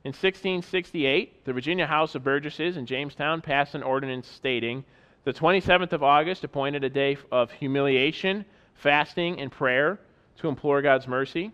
[0.04, 4.84] In 1668, the Virginia House of Burgesses in Jamestown passed an ordinance stating
[5.24, 8.44] the 27th of August appointed a day of humiliation,
[8.74, 9.98] fasting, and prayer
[10.36, 11.50] to implore God's mercy.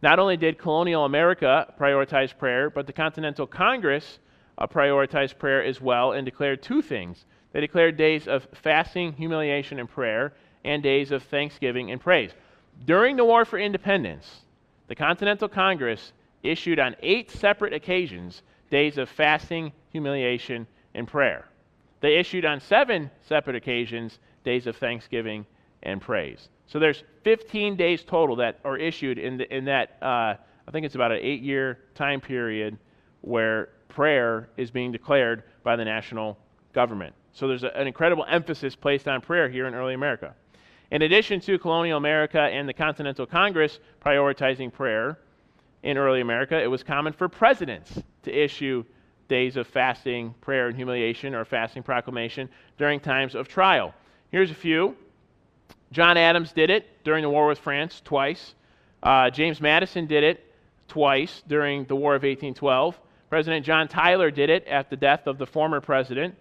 [0.00, 4.20] Not only did colonial America prioritize prayer, but the Continental Congress
[4.58, 7.24] uh, prioritized prayer as well and declared two things.
[7.52, 10.32] They declared days of fasting, humiliation, and prayer,
[10.64, 12.32] and days of thanksgiving and praise.
[12.86, 14.42] During the War for Independence,
[14.88, 16.12] the Continental Congress
[16.42, 21.46] issued on eight separate occasions days of fasting, humiliation, and prayer.
[22.00, 25.46] They issued on seven separate occasions days of thanksgiving
[25.82, 26.48] and praise.
[26.66, 30.34] So there's 15 days total that are issued in, the, in that, uh,
[30.66, 32.78] I think it's about an eight year time period
[33.20, 36.38] where prayer is being declared by the national
[36.72, 37.14] government.
[37.32, 40.34] So there's a, an incredible emphasis placed on prayer here in early America.
[40.90, 45.18] In addition to colonial America and the Continental Congress prioritizing prayer
[45.82, 48.84] in early America, it was common for presidents to issue
[49.28, 53.94] days of fasting, prayer, and humiliation, or fasting proclamation during times of trial.
[54.30, 54.96] Here's a few
[55.92, 58.54] John Adams did it during the war with France twice.
[59.02, 60.52] Uh, James Madison did it
[60.88, 62.98] twice during the War of 1812.
[63.32, 66.34] President John Tyler did it at the death of the former president.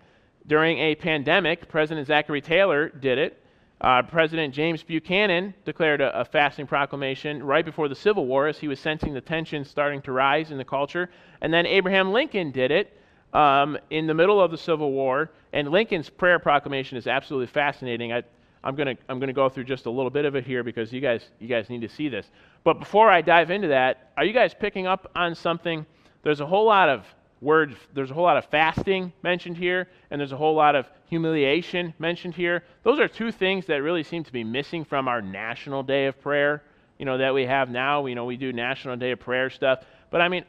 [0.46, 3.42] During a pandemic, President Zachary Taylor did it.
[3.80, 8.58] Uh, president James Buchanan declared a, a, fasting proclamation right before the Civil War as
[8.60, 11.10] he was sensing the tensions starting to rise in the culture.
[11.40, 13.00] And then Abraham Lincoln did it
[13.32, 15.32] um, in the middle of the Civil War.
[15.54, 18.12] And Lincoln's prayer proclamation is absolutely fascinating.
[18.12, 18.24] I,
[18.66, 20.92] I'm going to I'm to go through just a little bit of it here because
[20.92, 22.30] you guys you guys need to see this.
[22.66, 25.86] But before I dive into that, are you guys picking up on something?
[26.24, 27.06] There's a whole lot of
[27.42, 30.86] words, there's a whole lot of fasting mentioned here, and there's a whole lot of
[31.08, 32.64] humiliation mentioned here.
[32.84, 36.22] Those are two things that really seem to be missing from our national day of
[36.22, 36.64] prayer,
[37.00, 38.06] you know, that we have now.
[38.06, 39.84] You know, we do national day of prayer stuff.
[40.12, 40.46] But I mean,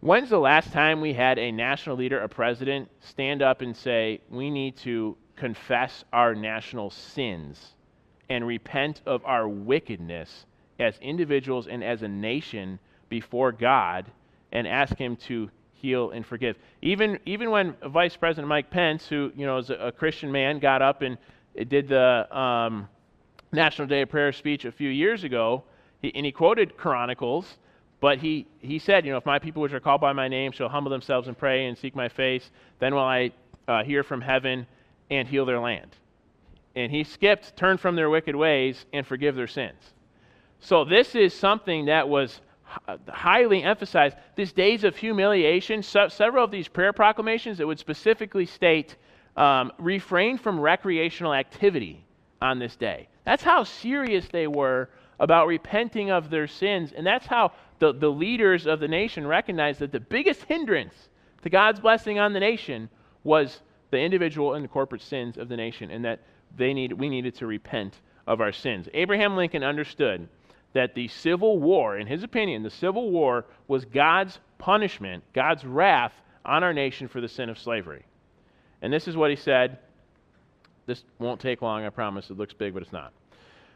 [0.00, 4.20] when's the last time we had a national leader, a president, stand up and say,
[4.28, 7.74] we need to confess our national sins
[8.28, 10.46] and repent of our wickedness
[10.78, 14.10] as individuals and as a nation before God
[14.52, 16.56] and ask Him to heal and forgive.
[16.82, 20.58] Even, even when Vice President Mike Pence, who you know is a, a Christian man,
[20.58, 21.16] got up and
[21.68, 22.88] did the um,
[23.52, 25.64] National Day of Prayer speech a few years ago,
[26.02, 27.58] he, and he quoted Chronicles,
[28.00, 30.52] but he, he said, you know, if my people which are called by my name
[30.52, 33.32] shall humble themselves and pray and seek my face, then will I
[33.68, 34.66] uh, hear from heaven
[35.10, 35.90] and heal their land.
[36.76, 39.80] And he skipped, turn from their wicked ways and forgive their sins.
[40.60, 42.40] So this is something that was
[43.08, 44.16] highly emphasized.
[44.36, 48.96] These days of humiliation, so, several of these prayer proclamations that would specifically state
[49.36, 52.04] um, refrain from recreational activity
[52.42, 53.08] on this day.
[53.24, 56.92] That's how serious they were about repenting of their sins.
[56.96, 60.94] And that's how the, the leaders of the nation recognized that the biggest hindrance
[61.42, 62.88] to God's blessing on the nation
[63.22, 66.20] was the individual and the corporate sins of the nation, and that
[66.56, 68.88] they need, we needed to repent of our sins.
[68.94, 70.28] Abraham Lincoln understood
[70.72, 76.12] that the Civil War, in his opinion, the Civil War was God's punishment, God's wrath
[76.44, 78.04] on our nation for the sin of slavery.
[78.82, 79.78] And this is what he said.
[80.86, 82.30] This won't take long, I promise.
[82.30, 83.12] It looks big, but it's not.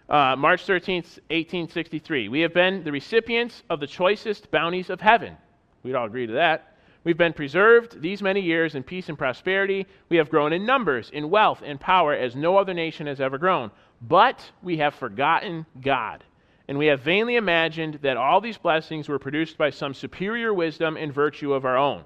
[0.09, 2.29] Uh, March 13th, 1863.
[2.29, 5.37] We have been the recipients of the choicest bounties of heaven.
[5.83, 6.77] We'd all agree to that.
[7.05, 9.87] We've been preserved these many years in peace and prosperity.
[10.09, 13.37] We have grown in numbers, in wealth, and power as no other nation has ever
[13.37, 13.71] grown.
[14.01, 16.25] But we have forgotten God.
[16.69, 20.97] And we have vainly imagined that all these blessings were produced by some superior wisdom
[20.97, 22.05] and virtue of our own.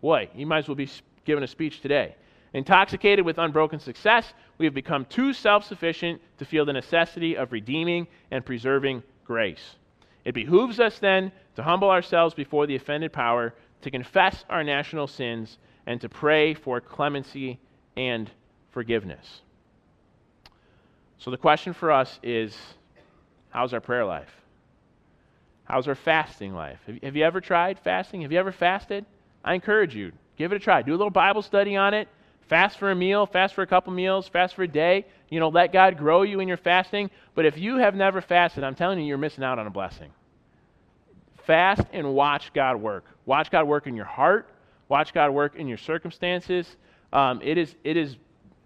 [0.00, 0.88] Boy, you might as well be
[1.24, 2.14] giving a speech today.
[2.52, 7.52] Intoxicated with unbroken success, we have become too self sufficient to feel the necessity of
[7.52, 9.76] redeeming and preserving grace.
[10.24, 15.06] It behooves us then to humble ourselves before the offended power to confess our national
[15.06, 17.60] sins, and to pray for clemency
[17.96, 18.28] and
[18.72, 19.42] forgiveness.
[21.18, 22.56] So, the question for us is
[23.56, 24.28] how's our prayer life?
[25.64, 26.78] How's our fasting life?
[27.02, 28.20] Have, you ever tried fasting?
[28.20, 29.06] Have you ever fasted?
[29.42, 30.82] I encourage you, give it a try.
[30.82, 32.06] Do a little Bible study on it.
[32.50, 35.06] Fast for a meal, fast for a couple meals, fast for a day.
[35.30, 37.10] You know, let God grow you in your fasting.
[37.34, 40.10] But if you have never fasted, I'm telling you, you're missing out on a blessing.
[41.46, 43.06] Fast and watch God work.
[43.24, 44.50] Watch God work in your heart.
[44.90, 46.76] Watch God work in your circumstances.
[47.10, 48.16] Um, it is it is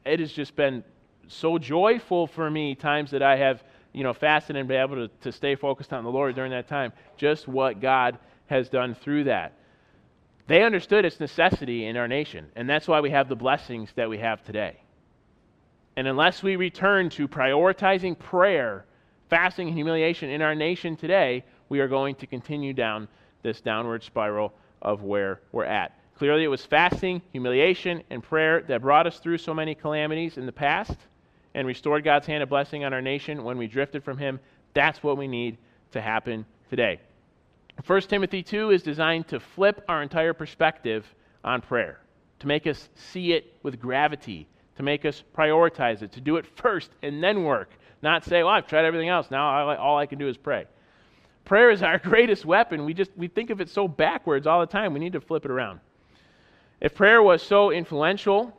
[0.04, 0.82] it has just been
[1.28, 5.08] so joyful for me times that I have you know fasted and been able to,
[5.22, 6.92] to stay focused on the Lord during that time.
[7.16, 9.54] Just what God has done through that.
[10.46, 14.08] They understood its necessity in our nation, and that's why we have the blessings that
[14.08, 14.80] we have today.
[15.96, 18.84] And unless we return to prioritizing prayer,
[19.28, 23.06] fasting, and humiliation in our nation today, we are going to continue down
[23.42, 25.96] this downward spiral of where we're at.
[26.16, 30.46] Clearly, it was fasting, humiliation, and prayer that brought us through so many calamities in
[30.46, 30.96] the past
[31.54, 34.40] and restored God's hand of blessing on our nation when we drifted from Him.
[34.74, 35.58] That's what we need
[35.92, 37.00] to happen today.
[37.86, 41.06] 1 Timothy 2 is designed to flip our entire perspective
[41.44, 42.00] on prayer,
[42.40, 46.46] to make us see it with gravity, to make us prioritize it, to do it
[46.56, 47.70] first and then work,
[48.02, 49.30] not say, well, I've tried everything else.
[49.30, 50.66] Now all I can do is pray.
[51.44, 52.84] Prayer is our greatest weapon.
[52.84, 54.92] We just we think of it so backwards all the time.
[54.92, 55.80] We need to flip it around.
[56.80, 58.56] If prayer was so influential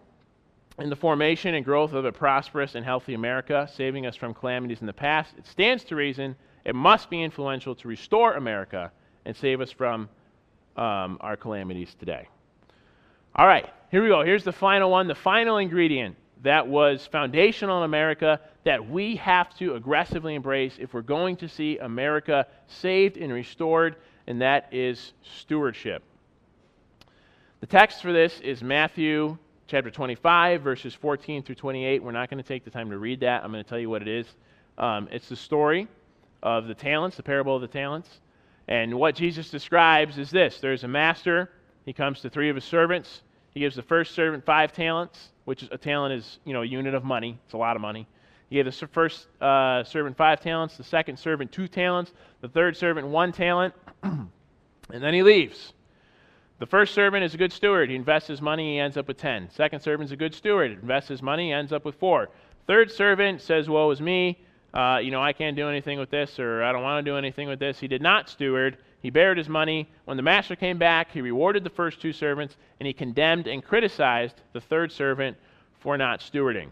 [0.80, 4.82] in the formation and growth of a prosperous and healthy America, saving us from calamities
[4.82, 8.92] in the past, it stands to reason it must be influential to restore America
[9.26, 10.10] and save us from
[10.78, 12.28] um, our calamities today.
[13.36, 14.24] All right, here we go.
[14.24, 19.56] Here's the final one, the final ingredient that was foundational in America that we have
[19.58, 23.96] to aggressively embrace if we're going to see America saved and restored,
[24.28, 26.04] and that is stewardship.
[27.60, 29.38] The text for this is Matthew
[29.72, 32.04] chapter 25, verses 14 through 28.
[32.04, 33.42] We're not going to take the time to read that.
[33.42, 34.28] I'm going to tell you what it is.
[34.78, 35.88] Um, it's the story
[36.44, 38.10] of the talents, the parable of the talents.
[38.68, 41.52] And what Jesus describes is this there's a master,
[41.86, 43.22] he comes to three of his servants.
[43.52, 46.68] He gives the first servant five talents, which is a talent is you know a
[46.68, 47.40] unit of money.
[47.46, 48.06] It's a lot of money.
[48.50, 52.76] He gave the first uh, servant five talents, the second servant two talents, the third
[52.76, 54.30] servant one talent, and
[54.90, 55.72] then he leaves.
[56.62, 57.90] The first servant is a good steward.
[57.90, 59.50] He invests his money, he ends up with 10.
[59.50, 60.70] Second servant is a good steward.
[60.70, 62.30] Invests his money, ends up with 4.
[62.68, 64.38] Third servant says, Woe is me.
[64.72, 67.18] Uh, you know, I can't do anything with this, or I don't want to do
[67.18, 67.80] anything with this.
[67.80, 68.78] He did not steward.
[69.02, 69.90] He buried his money.
[70.06, 73.64] When the master came back, he rewarded the first two servants, and he condemned and
[73.64, 75.38] criticized the third servant
[75.80, 76.70] for not stewarding.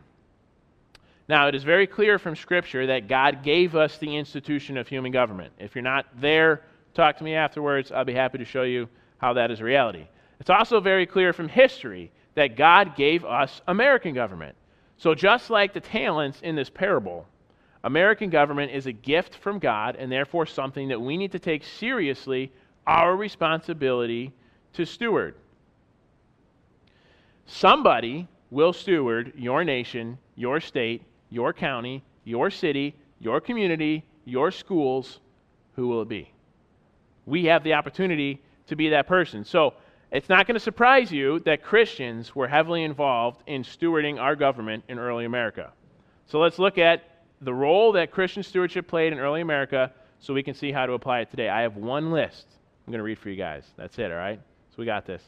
[1.27, 5.11] Now, it is very clear from Scripture that God gave us the institution of human
[5.11, 5.51] government.
[5.57, 6.61] If you're not there,
[6.93, 7.91] talk to me afterwards.
[7.91, 8.87] I'll be happy to show you
[9.19, 10.07] how that is reality.
[10.39, 14.55] It's also very clear from history that God gave us American government.
[14.97, 17.25] So, just like the talents in this parable,
[17.83, 21.63] American government is a gift from God and therefore something that we need to take
[21.63, 22.51] seriously
[22.85, 24.33] our responsibility
[24.73, 25.35] to steward.
[27.45, 35.19] Somebody will steward your nation, your state, your county, your city, your community, your schools.
[35.75, 36.31] Who will it be?
[37.25, 39.43] We have the opportunity to be that person.
[39.43, 39.73] So
[40.11, 44.83] it's not going to surprise you that Christians were heavily involved in stewarding our government
[44.87, 45.71] in early America.
[46.25, 47.03] So let's look at
[47.41, 50.93] the role that Christian stewardship played in early America so we can see how to
[50.93, 51.49] apply it today.
[51.49, 52.47] I have one list
[52.89, 53.65] I'm going to read for you guys.
[53.77, 54.39] That's it, all right?
[54.71, 55.21] So we got this.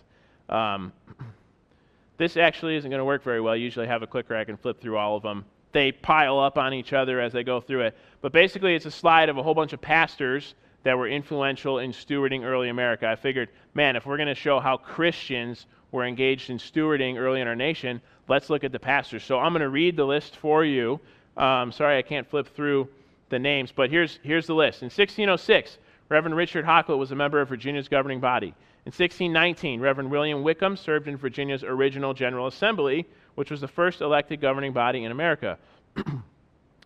[0.49, 0.91] Um,
[2.17, 3.55] this actually isn't going to work very well.
[3.55, 5.45] Usually have a clicker I can flip through all of them.
[5.71, 7.97] They pile up on each other as they go through it.
[8.21, 11.91] But basically, it's a slide of a whole bunch of pastors that were influential in
[11.91, 13.07] stewarding early America.
[13.07, 17.41] I figured, man, if we're going to show how Christians were engaged in stewarding early
[17.41, 19.23] in our nation, let's look at the pastors.
[19.23, 20.99] So I'm going to read the list for you.
[21.37, 22.87] Um, sorry, I can't flip through
[23.29, 24.81] the names, but here's, here's the list.
[24.81, 25.77] In 1606,
[26.09, 28.53] Reverend Richard Hakluyt was a member of Virginia's governing body.
[28.83, 34.01] In 1619, Reverend William Wickham served in Virginia's original General Assembly, which was the first
[34.01, 35.57] elected governing body in America.
[35.95, 36.23] in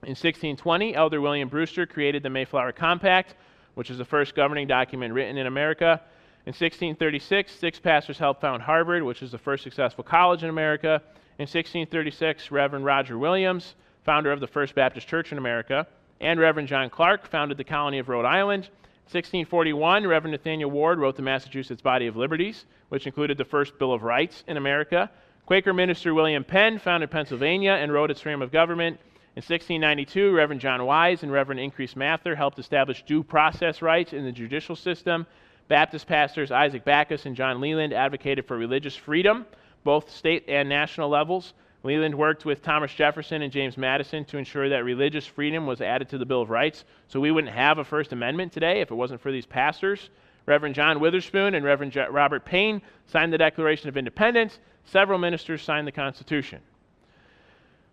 [0.04, 3.36] 1620, Elder William Brewster created the Mayflower Compact,
[3.76, 6.02] which is the first governing document written in America.
[6.46, 11.02] In 1636, six pastors helped found Harvard, which is the first successful college in America.
[11.38, 15.88] In 1636, Reverend Roger Williams, founder of the First Baptist Church in America,
[16.22, 18.70] and Reverend John Clarke founded the colony of Rhode Island.
[19.12, 23.94] 1641, Reverend Nathaniel Ward wrote the Massachusetts Body of Liberties, which included the first Bill
[23.94, 25.12] of Rights in America.
[25.46, 29.00] Quaker minister William Penn founded Pennsylvania and wrote its frame of government.
[29.36, 34.24] In 1692, Reverend John Wise and Reverend Increase Mather helped establish due process rights in
[34.24, 35.28] the judicial system.
[35.68, 39.46] Baptist pastors Isaac Backus and John Leland advocated for religious freedom,
[39.84, 41.54] both state and national levels.
[41.84, 46.08] Leland worked with Thomas Jefferson and James Madison to ensure that religious freedom was added
[46.08, 48.96] to the Bill of Rights, so we wouldn't have a First Amendment today if it
[48.96, 50.12] wasn't for these pastors.
[50.46, 54.60] Reverend John Witherspoon and Reverend Robert Paine signed the Declaration of Independence.
[54.86, 56.62] Several ministers signed the Constitution.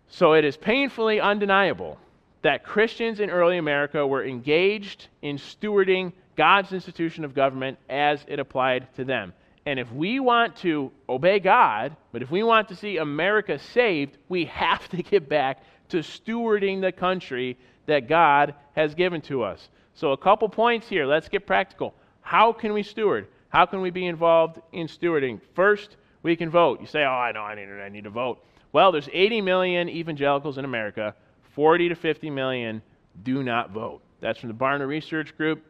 [0.09, 1.97] So it is painfully undeniable
[2.43, 8.39] that Christians in early America were engaged in stewarding God's institution of government as it
[8.39, 9.33] applied to them.
[9.65, 14.17] And if we want to obey God, but if we want to see America saved,
[14.27, 19.69] we have to get back to stewarding the country that God has given to us.
[19.95, 21.05] So, a couple points here.
[21.05, 21.93] Let's get practical.
[22.21, 23.27] How can we steward?
[23.49, 25.39] How can we be involved in stewarding?
[25.53, 26.81] First, we can vote.
[26.81, 28.43] You say, oh, I know, I need, I need to vote.
[28.71, 31.13] Well, there's 80 million evangelicals in America.
[31.53, 32.81] 40 to 50 million
[33.23, 34.01] do not vote.
[34.21, 35.63] That's from the Barna Research Group.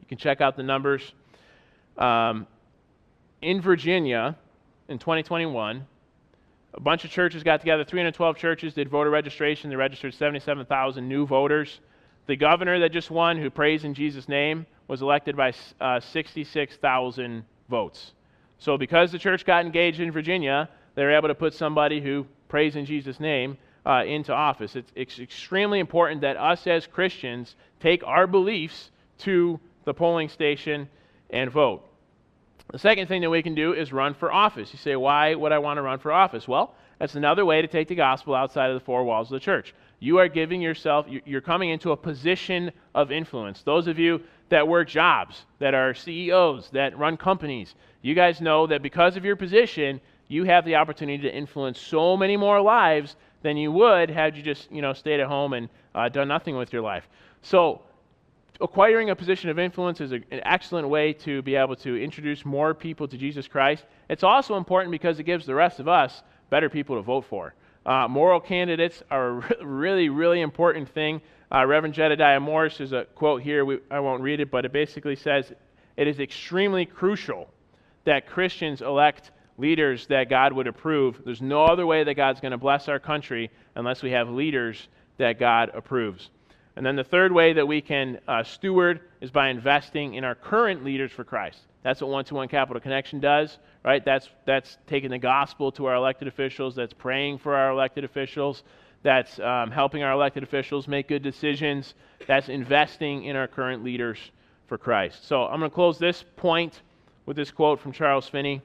[0.00, 1.12] You can check out the numbers.
[1.96, 2.46] Um,
[3.40, 4.36] in Virginia,
[4.88, 5.86] in 2021,
[6.74, 7.84] a bunch of churches got together.
[7.84, 9.70] 312 churches did voter registration.
[9.70, 11.80] They registered 77,000 new voters.
[12.26, 17.44] The governor that just won, who prays in Jesus' name, was elected by uh, 66,000
[17.68, 18.12] votes.
[18.58, 22.26] So, because the church got engaged in Virginia, they were able to put somebody who
[22.48, 24.74] prays in Jesus' name uh, into office.
[24.76, 30.88] It's, it's extremely important that us as Christians take our beliefs to the polling station
[31.30, 31.86] and vote.
[32.72, 34.72] The second thing that we can do is run for office.
[34.72, 36.48] You say, why would I want to run for office?
[36.48, 39.40] Well, that's another way to take the gospel outside of the four walls of the
[39.40, 39.74] church.
[40.00, 43.62] You are giving yourself, you're coming into a position of influence.
[43.62, 47.74] Those of you that work jobs, that are CEOs, that run companies,
[48.06, 52.16] you guys know that because of your position, you have the opportunity to influence so
[52.16, 55.68] many more lives than you would had you just, you know, stayed at home and
[55.92, 57.08] uh, done nothing with your life.
[57.42, 57.82] So,
[58.60, 62.44] acquiring a position of influence is a, an excellent way to be able to introduce
[62.44, 63.84] more people to Jesus Christ.
[64.08, 67.54] It's also important because it gives the rest of us better people to vote for.
[67.84, 71.20] Uh, moral candidates are a really, really important thing.
[71.52, 73.64] Uh, Reverend Jedidiah Morse is a quote here.
[73.64, 75.52] We, I won't read it, but it basically says
[75.96, 77.50] it is extremely crucial
[78.06, 81.20] that Christians elect leaders that God would approve.
[81.24, 84.88] There's no other way that God's going to bless our country unless we have leaders
[85.18, 86.30] that God approves.
[86.76, 90.34] And then the third way that we can uh, steward is by investing in our
[90.34, 91.58] current leaders for Christ.
[91.82, 94.04] That's what One to One Capital Connection does, right?
[94.04, 98.62] That's, that's taking the gospel to our elected officials, that's praying for our elected officials,
[99.02, 101.94] that's um, helping our elected officials make good decisions,
[102.26, 104.18] that's investing in our current leaders
[104.66, 105.26] for Christ.
[105.26, 106.82] So I'm going to close this point
[107.26, 108.62] with this quote from Charles Finney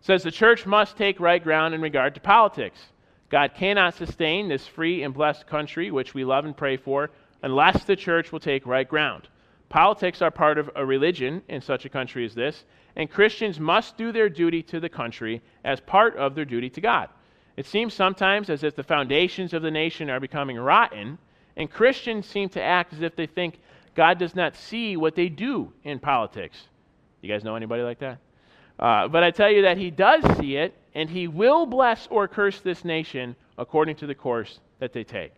[0.00, 2.78] says the church must take right ground in regard to politics.
[3.30, 7.10] God cannot sustain this free and blessed country, which we love and pray for,
[7.42, 9.28] unless the church will take right ground.
[9.68, 12.64] Politics are part of a religion in such a country as this,
[12.96, 16.80] and Christians must do their duty to the country as part of their duty to
[16.80, 17.10] God.
[17.56, 21.18] It seems sometimes as if the foundations of the nation are becoming rotten,
[21.56, 23.58] and Christians seem to act as if they think
[23.94, 26.68] God does not see what they do in politics.
[27.20, 28.18] You guys know anybody like that?
[28.78, 32.28] Uh, but I tell you that he does see it, and he will bless or
[32.28, 35.32] curse this nation according to the course that they take.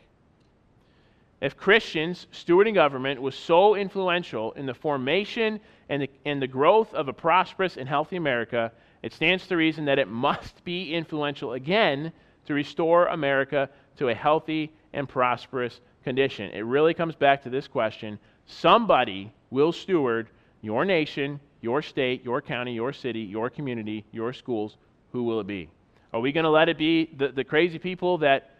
[1.41, 5.59] If Christians stewarding government was so influential in the formation
[5.89, 8.71] and the, and the growth of a prosperous and healthy America,
[9.03, 12.13] it stands to reason that it must be influential again
[12.45, 16.51] to restore America to a healthy and prosperous condition.
[16.51, 20.29] It really comes back to this question somebody will steward
[20.61, 24.77] your nation your state, your county, your city, your community, your schools,
[25.13, 25.69] who will it be?
[26.13, 28.57] Are we going to let it be the, the crazy people that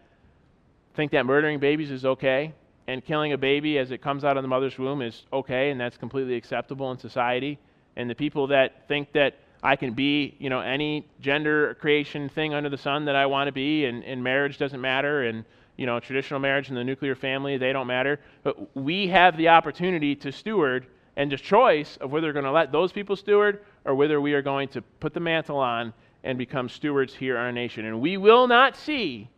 [0.95, 2.53] think that murdering babies is okay
[2.87, 5.79] and killing a baby as it comes out of the mother's womb is okay and
[5.79, 7.57] that's completely acceptable in society?
[7.95, 12.53] And the people that think that I can be, you know, any gender creation thing
[12.53, 15.45] under the sun that I want to be and, and marriage doesn't matter and,
[15.77, 18.19] you know, traditional marriage and the nuclear family, they don't matter.
[18.43, 22.51] But we have the opportunity to steward and the choice of whether we're going to
[22.51, 25.93] let those people steward or whether we are going to put the mantle on
[26.23, 27.85] and become stewards here in our nation.
[27.85, 29.29] And we will not see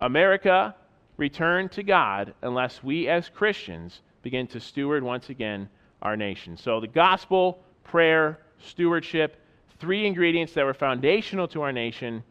[0.00, 0.74] America
[1.16, 5.68] return to God unless we as Christians begin to steward once again
[6.00, 6.56] our nation.
[6.56, 9.36] So the gospel prayer, stewardship,
[9.78, 12.22] three ingredients that were foundational to our nation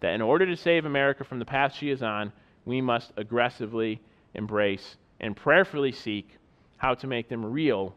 [0.00, 2.32] that in order to save America from the path she is on,
[2.64, 4.00] we must aggressively
[4.34, 6.36] embrace and prayerfully seek
[6.78, 7.94] how to make them real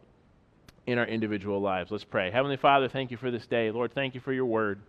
[0.88, 1.92] in our individual lives.
[1.92, 2.32] Let's pray.
[2.32, 3.70] Heavenly Father, thank you for this day.
[3.70, 4.80] Lord, thank you for your word.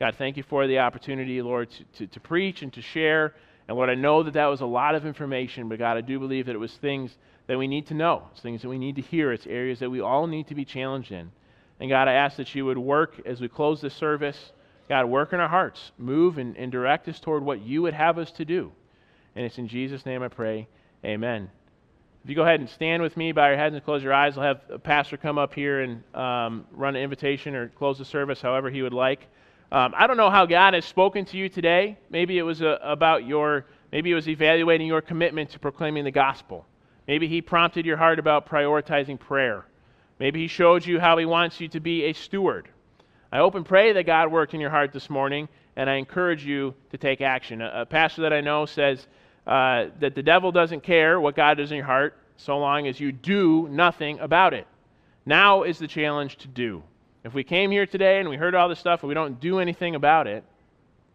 [0.00, 3.34] God, thank you for the opportunity, Lord, to, to, to preach and to share.
[3.68, 6.18] And Lord, I know that that was a lot of information, but God, I do
[6.18, 7.16] believe that it was things
[7.46, 8.22] that we need to know.
[8.32, 9.32] It's things that we need to hear.
[9.32, 11.30] It's areas that we all need to be challenged in.
[11.78, 14.52] And God, I ask that you would work as we close this service.
[14.88, 15.92] God, work in our hearts.
[15.98, 18.72] Move and, and direct us toward what you would have us to do.
[19.36, 20.68] And it's in Jesus' name I pray.
[21.04, 21.50] Amen.
[22.24, 24.38] If you go ahead and stand with me, bow your heads and close your eyes,
[24.38, 28.06] I'll have a pastor come up here and um, run an invitation or close the
[28.06, 29.26] service however he would like.
[29.70, 31.98] Um, I don't know how God has spoken to you today.
[32.08, 36.10] Maybe it was uh, about your, maybe it was evaluating your commitment to proclaiming the
[36.10, 36.64] gospel.
[37.06, 39.66] Maybe He prompted your heart about prioritizing prayer.
[40.18, 42.70] Maybe He showed you how He wants you to be a steward.
[43.32, 45.46] I hope and pray that God worked in your heart this morning,
[45.76, 47.60] and I encourage you to take action.
[47.60, 49.08] A, a pastor that I know says,
[49.46, 52.98] uh, that the devil doesn't care what God does in your heart so long as
[52.98, 54.66] you do nothing about it.
[55.26, 56.82] Now is the challenge to do.
[57.24, 59.58] If we came here today and we heard all this stuff and we don't do
[59.58, 60.44] anything about it,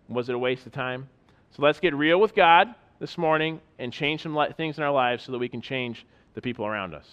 [0.07, 1.07] was it a waste of time?
[1.51, 5.23] So let's get real with God this morning and change some things in our lives
[5.23, 7.07] so that we can change the people around us.